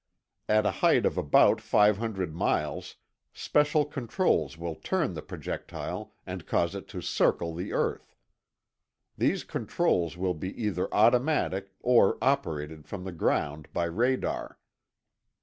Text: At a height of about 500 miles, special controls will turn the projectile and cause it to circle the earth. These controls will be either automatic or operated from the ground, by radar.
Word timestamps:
At 0.49 0.65
a 0.65 0.71
height 0.81 1.05
of 1.05 1.15
about 1.15 1.61
500 1.61 2.33
miles, 2.33 2.95
special 3.33 3.85
controls 3.85 4.57
will 4.57 4.73
turn 4.73 5.13
the 5.13 5.21
projectile 5.21 6.15
and 6.25 6.47
cause 6.47 6.73
it 6.73 6.87
to 6.87 7.01
circle 7.03 7.53
the 7.53 7.71
earth. 7.71 8.15
These 9.15 9.43
controls 9.43 10.17
will 10.17 10.33
be 10.33 10.59
either 10.59 10.91
automatic 10.91 11.73
or 11.81 12.17
operated 12.19 12.87
from 12.87 13.03
the 13.03 13.11
ground, 13.11 13.67
by 13.73 13.83
radar. 13.83 14.57